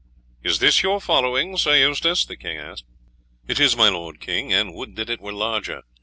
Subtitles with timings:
[0.41, 2.85] "Is this your following, Sir Eustace?" the king asked.
[3.47, 5.83] "It is, my lord king, and would that it were larger.